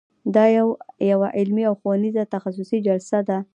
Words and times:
دا 0.35 0.45
یوه 1.11 1.27
علمي 1.37 1.63
او 1.69 1.73
ښوونیزه 1.81 2.23
تخصصي 2.35 2.77
جلسه 2.87 3.19
ده. 3.27 3.37